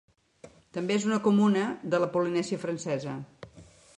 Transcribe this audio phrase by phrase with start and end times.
[0.77, 3.17] També és una comuna de la Polinèsia Francesa.